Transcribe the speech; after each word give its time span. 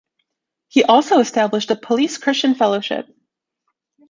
He 0.67 0.83
also 0.83 1.19
established 1.19 1.67
the 1.67 1.75
Police 1.75 2.17
Christian 2.17 2.55
Fellowship. 2.55 3.05